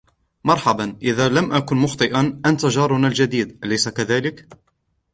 مرحباً. 0.45 0.97
إذا 1.01 1.29
لم 1.29 1.51
أكُن 1.53 1.75
مُخطِئاً, 1.77 2.41
أنتَ 2.45 2.65
جارنا 2.65 3.07
الجديد. 3.07 3.59
اليس 3.65 3.89
كذلك؟ 3.89 4.47